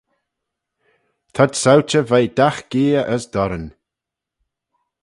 T'ad 1.33 1.51
sauchey 1.61 2.03
veih 2.09 2.29
dagh 2.37 2.59
gheay 2.71 3.01
as 3.13 3.23
durryn. 3.33 3.67